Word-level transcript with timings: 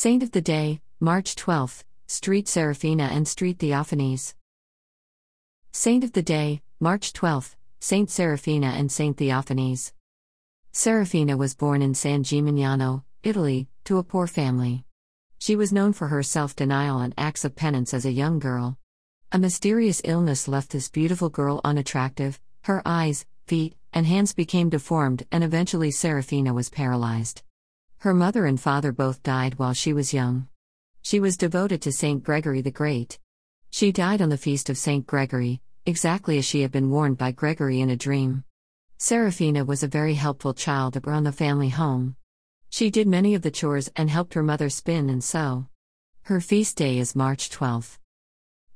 Saint 0.00 0.22
of 0.22 0.30
the 0.30 0.40
Day, 0.40 0.80
March 1.00 1.34
12th, 1.34 1.82
Street 2.06 2.46
Seraphina 2.46 3.08
and 3.10 3.26
Street 3.26 3.58
Theophanes. 3.58 4.34
Saint 5.72 6.04
of 6.04 6.12
the 6.12 6.22
Day, 6.22 6.62
March 6.78 7.12
12th, 7.12 7.56
Saint 7.80 8.08
Seraphina 8.08 8.68
and 8.68 8.92
Saint 8.92 9.16
Theophanes. 9.16 9.90
Seraphina 10.70 11.36
was 11.36 11.56
born 11.56 11.82
in 11.82 11.94
San 11.96 12.22
Gimignano, 12.22 13.02
Italy, 13.24 13.66
to 13.86 13.98
a 13.98 14.04
poor 14.04 14.28
family. 14.28 14.84
She 15.40 15.56
was 15.56 15.72
known 15.72 15.92
for 15.92 16.06
her 16.06 16.22
self 16.22 16.54
denial 16.54 17.00
and 17.00 17.12
acts 17.18 17.44
of 17.44 17.56
penance 17.56 17.92
as 17.92 18.04
a 18.04 18.12
young 18.12 18.38
girl. 18.38 18.78
A 19.32 19.38
mysterious 19.40 20.00
illness 20.04 20.46
left 20.46 20.70
this 20.70 20.88
beautiful 20.88 21.28
girl 21.28 21.60
unattractive, 21.64 22.38
her 22.62 22.82
eyes, 22.86 23.26
feet, 23.48 23.74
and 23.92 24.06
hands 24.06 24.32
became 24.32 24.70
deformed, 24.70 25.26
and 25.32 25.42
eventually 25.42 25.90
Seraphina 25.90 26.54
was 26.54 26.70
paralyzed. 26.70 27.42
Her 28.02 28.14
mother 28.14 28.46
and 28.46 28.60
father 28.60 28.92
both 28.92 29.24
died 29.24 29.58
while 29.58 29.74
she 29.74 29.92
was 29.92 30.14
young. 30.14 30.46
She 31.02 31.18
was 31.18 31.36
devoted 31.36 31.82
to 31.82 31.90
Saint 31.90 32.22
Gregory 32.22 32.60
the 32.60 32.70
Great. 32.70 33.18
She 33.70 33.90
died 33.90 34.22
on 34.22 34.28
the 34.28 34.38
feast 34.38 34.70
of 34.70 34.78
Saint 34.78 35.04
Gregory, 35.04 35.60
exactly 35.84 36.38
as 36.38 36.44
she 36.44 36.62
had 36.62 36.70
been 36.70 36.90
warned 36.90 37.18
by 37.18 37.32
Gregory 37.32 37.80
in 37.80 37.90
a 37.90 37.96
dream. 37.96 38.44
Seraphina 38.98 39.64
was 39.64 39.82
a 39.82 39.88
very 39.88 40.14
helpful 40.14 40.54
child 40.54 40.96
around 40.96 41.24
the 41.24 41.32
family 41.32 41.70
home. 41.70 42.14
She 42.70 42.88
did 42.88 43.08
many 43.08 43.34
of 43.34 43.42
the 43.42 43.50
chores 43.50 43.90
and 43.96 44.08
helped 44.08 44.34
her 44.34 44.44
mother 44.44 44.68
spin 44.68 45.10
and 45.10 45.24
sew. 45.24 45.66
Her 46.22 46.40
feast 46.40 46.76
day 46.76 46.98
is 46.98 47.16
March 47.16 47.50
12th. 47.50 47.98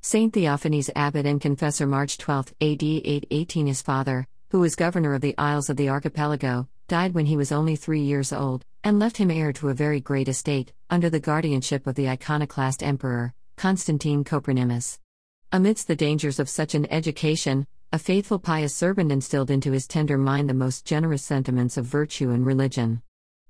Saint 0.00 0.32
Theophanes 0.32 0.90
abbot 0.96 1.26
and 1.26 1.40
confessor 1.40 1.86
March 1.86 2.18
12 2.18 2.54
AD 2.60 2.82
818 2.82 3.68
his 3.68 3.82
father, 3.82 4.26
who 4.50 4.58
was 4.58 4.74
governor 4.74 5.14
of 5.14 5.20
the 5.20 5.38
Isles 5.38 5.70
of 5.70 5.76
the 5.76 5.90
Archipelago, 5.90 6.66
died 6.88 7.14
when 7.14 7.26
he 7.26 7.36
was 7.36 7.52
only 7.52 7.76
3 7.76 8.00
years 8.00 8.32
old 8.32 8.64
and 8.84 8.98
left 8.98 9.16
him 9.16 9.30
heir 9.30 9.52
to 9.52 9.68
a 9.68 9.74
very 9.74 10.00
great 10.00 10.28
estate 10.28 10.72
under 10.90 11.08
the 11.08 11.20
guardianship 11.20 11.86
of 11.86 11.94
the 11.94 12.08
iconoclast 12.08 12.82
emperor 12.82 13.32
Constantine 13.56 14.24
Copronymus. 14.24 14.98
Amidst 15.52 15.86
the 15.86 15.94
dangers 15.94 16.40
of 16.40 16.48
such 16.48 16.74
an 16.74 16.90
education, 16.90 17.66
a 17.92 17.98
faithful 17.98 18.38
pious 18.38 18.74
servant 18.74 19.12
instilled 19.12 19.50
into 19.50 19.70
his 19.70 19.86
tender 19.86 20.18
mind 20.18 20.48
the 20.48 20.54
most 20.54 20.84
generous 20.84 21.22
sentiments 21.22 21.76
of 21.76 21.84
virtue 21.84 22.30
and 22.30 22.44
religion. 22.44 23.02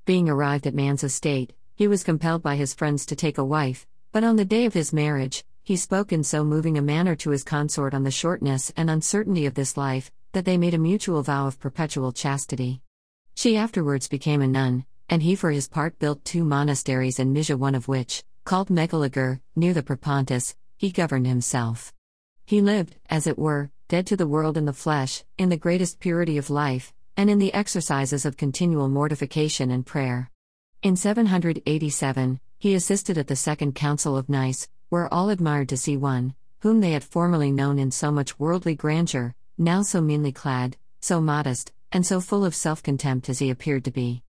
Being 0.04 0.28
arrived 0.28 0.66
at 0.66 0.74
man's 0.74 1.04
estate, 1.04 1.52
he 1.74 1.88
was 1.88 2.04
compelled 2.04 2.42
by 2.42 2.56
his 2.56 2.74
friends 2.74 3.06
to 3.06 3.16
take 3.16 3.38
a 3.38 3.44
wife, 3.44 3.86
but 4.10 4.24
on 4.24 4.36
the 4.36 4.44
day 4.44 4.66
of 4.66 4.74
his 4.74 4.92
marriage, 4.92 5.44
he 5.62 5.76
spoke 5.76 6.12
in 6.12 6.24
so 6.24 6.44
moving 6.44 6.76
a 6.76 6.82
manner 6.82 7.14
to 7.16 7.30
his 7.30 7.44
consort 7.44 7.94
on 7.94 8.02
the 8.02 8.10
shortness 8.10 8.72
and 8.76 8.90
uncertainty 8.90 9.46
of 9.46 9.54
this 9.54 9.76
life, 9.76 10.10
that 10.32 10.44
they 10.44 10.58
made 10.58 10.74
a 10.74 10.78
mutual 10.78 11.22
vow 11.22 11.46
of 11.46 11.60
perpetual 11.60 12.10
chastity. 12.10 12.82
She 13.34 13.56
afterwards 13.56 14.08
became 14.08 14.42
a 14.42 14.48
nun, 14.48 14.84
and 15.12 15.22
he 15.22 15.34
for 15.34 15.50
his 15.50 15.68
part 15.68 15.98
built 15.98 16.24
two 16.24 16.42
monasteries 16.42 17.18
in 17.18 17.34
Mysia, 17.34 17.54
one 17.54 17.74
of 17.74 17.86
which, 17.86 18.24
called 18.46 18.70
Megalogur, 18.70 19.40
near 19.54 19.74
the 19.74 19.82
Propontis, 19.82 20.54
he 20.78 20.90
governed 20.90 21.26
himself. 21.26 21.92
He 22.46 22.62
lived, 22.62 22.96
as 23.10 23.26
it 23.26 23.38
were, 23.38 23.70
dead 23.88 24.06
to 24.06 24.16
the 24.16 24.26
world 24.26 24.56
in 24.56 24.64
the 24.64 24.72
flesh, 24.72 25.22
in 25.36 25.50
the 25.50 25.58
greatest 25.58 26.00
purity 26.00 26.38
of 26.38 26.48
life, 26.48 26.94
and 27.14 27.28
in 27.28 27.38
the 27.38 27.52
exercises 27.52 28.24
of 28.24 28.38
continual 28.38 28.88
mortification 28.88 29.70
and 29.70 29.84
prayer. 29.84 30.30
In 30.82 30.96
787, 30.96 32.40
he 32.58 32.74
assisted 32.74 33.18
at 33.18 33.26
the 33.26 33.36
Second 33.36 33.74
Council 33.74 34.16
of 34.16 34.30
Nice, 34.30 34.66
where 34.88 35.12
all 35.12 35.28
admired 35.28 35.68
to 35.68 35.76
see 35.76 35.98
one, 35.98 36.32
whom 36.60 36.80
they 36.80 36.92
had 36.92 37.04
formerly 37.04 37.52
known 37.52 37.78
in 37.78 37.90
so 37.90 38.10
much 38.10 38.38
worldly 38.38 38.74
grandeur, 38.74 39.34
now 39.58 39.82
so 39.82 40.00
meanly 40.00 40.32
clad, 40.32 40.78
so 41.00 41.20
modest, 41.20 41.70
and 41.92 42.06
so 42.06 42.18
full 42.18 42.46
of 42.46 42.54
self 42.54 42.82
contempt 42.82 43.28
as 43.28 43.40
he 43.40 43.50
appeared 43.50 43.84
to 43.84 43.90
be. 43.90 44.22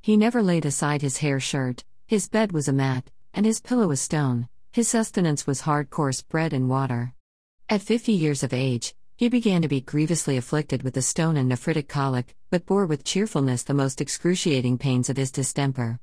He 0.00 0.16
never 0.16 0.42
laid 0.42 0.64
aside 0.64 1.02
his 1.02 1.18
hair 1.18 1.40
shirt, 1.40 1.84
his 2.06 2.28
bed 2.28 2.52
was 2.52 2.68
a 2.68 2.72
mat, 2.72 3.10
and 3.34 3.44
his 3.44 3.60
pillow 3.60 3.90
a 3.90 3.96
stone, 3.96 4.48
his 4.72 4.88
sustenance 4.88 5.46
was 5.46 5.62
hard 5.62 5.90
coarse 5.90 6.22
bread 6.22 6.52
and 6.52 6.68
water. 6.68 7.14
At 7.68 7.82
fifty 7.82 8.12
years 8.12 8.42
of 8.42 8.52
age, 8.52 8.94
he 9.16 9.28
began 9.28 9.62
to 9.62 9.68
be 9.68 9.80
grievously 9.80 10.36
afflicted 10.36 10.82
with 10.82 10.94
the 10.94 11.02
stone 11.02 11.36
and 11.36 11.50
nephritic 11.50 11.88
colic, 11.88 12.36
but 12.50 12.64
bore 12.64 12.86
with 12.86 13.04
cheerfulness 13.04 13.64
the 13.64 13.74
most 13.74 14.00
excruciating 14.00 14.78
pains 14.78 15.10
of 15.10 15.16
his 15.16 15.32
distemper. 15.32 15.98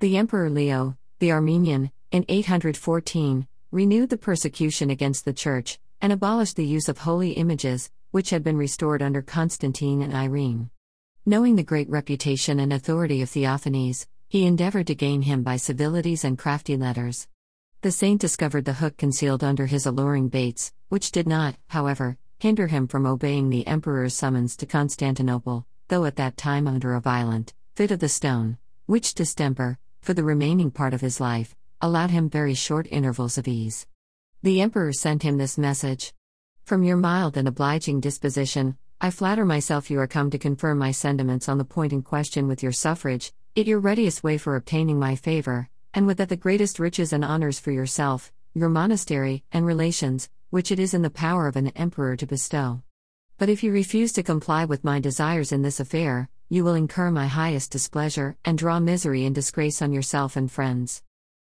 The 0.00 0.16
Emperor 0.16 0.48
Leo, 0.48 0.96
the 1.18 1.30
Armenian, 1.30 1.90
in 2.10 2.24
814, 2.28 3.46
renewed 3.70 4.08
the 4.08 4.16
persecution 4.16 4.90
against 4.90 5.24
the 5.24 5.32
Church, 5.32 5.78
and 6.00 6.12
abolished 6.12 6.56
the 6.56 6.66
use 6.66 6.88
of 6.88 6.98
holy 6.98 7.32
images, 7.32 7.90
which 8.10 8.30
had 8.30 8.42
been 8.42 8.56
restored 8.56 9.02
under 9.02 9.22
Constantine 9.22 10.00
and 10.00 10.14
Irene. 10.14 10.70
Knowing 11.26 11.56
the 11.56 11.62
great 11.62 11.88
reputation 11.88 12.60
and 12.60 12.70
authority 12.70 13.22
of 13.22 13.30
Theophanes, 13.30 14.06
he 14.28 14.44
endeavored 14.44 14.86
to 14.86 14.94
gain 14.94 15.22
him 15.22 15.42
by 15.42 15.56
civilities 15.56 16.22
and 16.22 16.38
crafty 16.38 16.76
letters. 16.76 17.28
The 17.80 17.92
saint 17.92 18.20
discovered 18.20 18.66
the 18.66 18.74
hook 18.74 18.98
concealed 18.98 19.42
under 19.42 19.64
his 19.64 19.86
alluring 19.86 20.28
baits, 20.28 20.74
which 20.90 21.12
did 21.12 21.26
not, 21.26 21.56
however, 21.68 22.18
hinder 22.40 22.66
him 22.66 22.86
from 22.86 23.06
obeying 23.06 23.48
the 23.48 23.66
emperor's 23.66 24.12
summons 24.12 24.54
to 24.58 24.66
Constantinople, 24.66 25.64
though 25.88 26.04
at 26.04 26.16
that 26.16 26.36
time 26.36 26.68
under 26.68 26.92
a 26.92 27.00
violent 27.00 27.54
fit 27.74 27.90
of 27.90 28.00
the 28.00 28.08
stone, 28.10 28.58
which 28.84 29.14
distemper, 29.14 29.78
for 30.02 30.12
the 30.12 30.24
remaining 30.24 30.70
part 30.70 30.92
of 30.92 31.00
his 31.00 31.20
life, 31.20 31.56
allowed 31.80 32.10
him 32.10 32.28
very 32.28 32.52
short 32.52 32.86
intervals 32.90 33.38
of 33.38 33.48
ease. 33.48 33.86
The 34.42 34.60
emperor 34.60 34.92
sent 34.92 35.22
him 35.22 35.38
this 35.38 35.56
message 35.56 36.12
From 36.64 36.82
your 36.82 36.98
mild 36.98 37.38
and 37.38 37.48
obliging 37.48 38.00
disposition, 38.00 38.76
I 39.04 39.10
flatter 39.10 39.44
myself 39.44 39.90
you 39.90 40.00
are 40.00 40.06
come 40.06 40.30
to 40.30 40.38
confirm 40.38 40.78
my 40.78 40.90
sentiments 40.90 41.46
on 41.46 41.58
the 41.58 41.64
point 41.66 41.92
in 41.92 42.00
question 42.00 42.48
with 42.48 42.62
your 42.62 42.72
suffrage, 42.72 43.34
it 43.54 43.66
your 43.66 43.78
readiest 43.78 44.24
way 44.24 44.38
for 44.38 44.56
obtaining 44.56 44.98
my 44.98 45.14
favor, 45.14 45.68
and 45.92 46.06
with 46.06 46.16
that 46.16 46.30
the 46.30 46.38
greatest 46.38 46.78
riches 46.78 47.12
and 47.12 47.22
honors 47.22 47.58
for 47.58 47.70
yourself, 47.70 48.32
your 48.54 48.70
monastery, 48.70 49.44
and 49.52 49.66
relations, 49.66 50.30
which 50.48 50.72
it 50.72 50.78
is 50.78 50.94
in 50.94 51.02
the 51.02 51.10
power 51.10 51.46
of 51.46 51.56
an 51.56 51.68
emperor 51.76 52.16
to 52.16 52.24
bestow. 52.24 52.80
But 53.36 53.50
if 53.50 53.62
you 53.62 53.72
refuse 53.72 54.10
to 54.14 54.22
comply 54.22 54.64
with 54.64 54.84
my 54.84 55.00
desires 55.00 55.52
in 55.52 55.60
this 55.60 55.80
affair, 55.80 56.30
you 56.48 56.64
will 56.64 56.72
incur 56.72 57.10
my 57.10 57.26
highest 57.26 57.72
displeasure 57.72 58.38
and 58.42 58.56
draw 58.56 58.80
misery 58.80 59.26
and 59.26 59.34
disgrace 59.34 59.82
on 59.82 59.92
yourself 59.92 60.34
and 60.34 60.50
friends. 60.50 61.02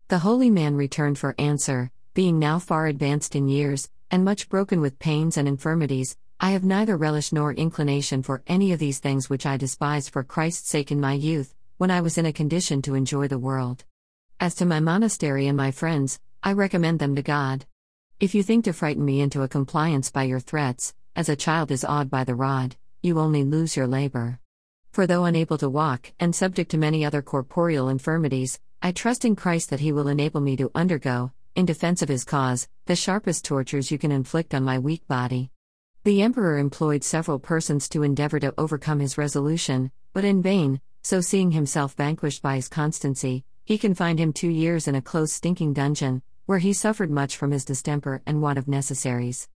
The 0.06 0.20
holy 0.20 0.48
man 0.48 0.76
returned 0.76 1.18
for 1.18 1.34
answer, 1.38 1.90
being 2.14 2.38
now 2.38 2.60
far 2.60 2.86
advanced 2.86 3.34
in 3.34 3.48
years, 3.48 3.90
and 4.12 4.24
much 4.24 4.48
broken 4.48 4.80
with 4.80 5.00
pains 5.00 5.36
and 5.36 5.48
infirmities, 5.48 6.16
I 6.40 6.50
have 6.50 6.62
neither 6.62 6.96
relish 6.96 7.32
nor 7.32 7.52
inclination 7.52 8.22
for 8.22 8.44
any 8.46 8.72
of 8.72 8.78
these 8.78 9.00
things 9.00 9.28
which 9.28 9.44
I 9.44 9.56
despised 9.56 10.10
for 10.10 10.22
Christ's 10.22 10.68
sake 10.68 10.92
in 10.92 11.00
my 11.00 11.14
youth, 11.14 11.52
when 11.78 11.90
I 11.90 12.00
was 12.00 12.16
in 12.16 12.26
a 12.26 12.32
condition 12.32 12.80
to 12.82 12.94
enjoy 12.94 13.26
the 13.26 13.40
world. 13.40 13.84
As 14.38 14.54
to 14.56 14.64
my 14.64 14.78
monastery 14.78 15.48
and 15.48 15.56
my 15.56 15.72
friends, 15.72 16.20
I 16.40 16.52
recommend 16.52 17.00
them 17.00 17.16
to 17.16 17.22
God. 17.22 17.66
If 18.20 18.36
you 18.36 18.44
think 18.44 18.64
to 18.66 18.72
frighten 18.72 19.04
me 19.04 19.20
into 19.20 19.42
a 19.42 19.48
compliance 19.48 20.12
by 20.12 20.22
your 20.24 20.38
threats, 20.38 20.94
as 21.16 21.28
a 21.28 21.34
child 21.34 21.72
is 21.72 21.84
awed 21.84 22.08
by 22.08 22.22
the 22.22 22.36
rod, 22.36 22.76
you 23.02 23.18
only 23.18 23.42
lose 23.42 23.76
your 23.76 23.88
labor. 23.88 24.38
For 24.92 25.08
though 25.08 25.24
unable 25.24 25.58
to 25.58 25.68
walk, 25.68 26.12
and 26.20 26.36
subject 26.36 26.70
to 26.70 26.78
many 26.78 27.04
other 27.04 27.20
corporeal 27.20 27.88
infirmities, 27.88 28.60
I 28.80 28.92
trust 28.92 29.24
in 29.24 29.34
Christ 29.34 29.70
that 29.70 29.80
He 29.80 29.90
will 29.90 30.06
enable 30.06 30.40
me 30.40 30.56
to 30.58 30.70
undergo, 30.72 31.32
in 31.56 31.66
defense 31.66 32.00
of 32.00 32.08
His 32.08 32.24
cause, 32.24 32.68
the 32.86 32.94
sharpest 32.94 33.44
tortures 33.44 33.90
you 33.90 33.98
can 33.98 34.12
inflict 34.12 34.54
on 34.54 34.62
my 34.62 34.78
weak 34.78 35.04
body. 35.08 35.50
The 36.08 36.22
emperor 36.22 36.56
employed 36.56 37.04
several 37.04 37.38
persons 37.38 37.86
to 37.90 38.02
endeavor 38.02 38.40
to 38.40 38.54
overcome 38.56 39.00
his 39.00 39.18
resolution, 39.18 39.90
but 40.14 40.24
in 40.24 40.40
vain, 40.40 40.80
so 41.02 41.20
seeing 41.20 41.50
himself 41.50 41.92
vanquished 41.96 42.40
by 42.40 42.56
his 42.56 42.66
constancy, 42.66 43.44
he 43.66 43.76
confined 43.76 44.18
him 44.18 44.32
two 44.32 44.48
years 44.48 44.88
in 44.88 44.94
a 44.94 45.02
close 45.02 45.34
stinking 45.34 45.74
dungeon, 45.74 46.22
where 46.46 46.60
he 46.60 46.72
suffered 46.72 47.10
much 47.10 47.36
from 47.36 47.50
his 47.50 47.62
distemper 47.62 48.22
and 48.24 48.40
want 48.40 48.56
of 48.56 48.66
necessaries. 48.66 49.50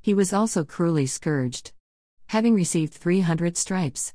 He 0.00 0.14
was 0.14 0.32
also 0.32 0.64
cruelly 0.64 1.04
scourged. 1.04 1.72
Having 2.28 2.54
received 2.54 2.94
300 2.94 3.58
stripes. 3.58 4.14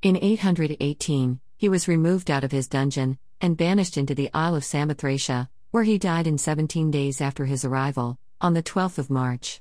In 0.00 0.16
818, 0.16 1.40
he 1.58 1.68
was 1.68 1.86
removed 1.86 2.30
out 2.30 2.44
of 2.44 2.52
his 2.52 2.68
dungeon, 2.68 3.18
and 3.42 3.58
banished 3.58 3.98
into 3.98 4.14
the 4.14 4.30
Isle 4.32 4.54
of 4.54 4.64
Samothracia, 4.64 5.50
where 5.72 5.84
he 5.84 5.98
died 5.98 6.26
in 6.26 6.38
17 6.38 6.90
days 6.90 7.20
after 7.20 7.44
his 7.44 7.66
arrival, 7.66 8.18
on 8.40 8.54
the 8.54 8.62
12th 8.62 8.96
of 8.96 9.10
March. 9.10 9.60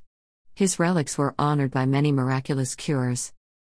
His 0.55 0.77
relics 0.77 1.17
were 1.17 1.33
honored 1.39 1.71
by 1.71 1.88
many 1.88 2.11
miraculous 2.11 2.75
cures. 2.75 3.33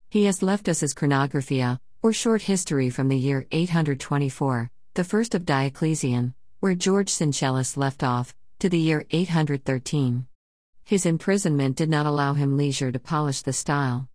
He 0.09 0.27
has 0.27 0.45
left 0.45 0.69
us 0.69 0.79
his 0.79 0.95
Chronographia, 0.95 1.81
or 2.03 2.13
short 2.13 2.43
history 2.43 2.89
from 2.89 3.09
the 3.09 3.19
year 3.19 3.47
824, 3.51 4.71
the 4.95 5.03
first 5.03 5.35
of 5.35 5.45
Diocletian, 5.45 6.35
where 6.61 6.77
George 6.77 7.09
Syncellus 7.09 7.77
left 7.77 8.05
off, 8.05 8.33
to 8.61 8.69
the 8.69 8.79
year 8.79 9.05
813. 9.11 10.29
His 10.85 11.05
imprisonment 11.05 11.77
did 11.77 11.91
not 11.91 12.07
allow 12.07 12.35
him 12.35 12.57
leisure 12.57 12.93
to 12.93 12.99
polish 13.01 13.43
the 13.43 13.53
style. 13.53 14.07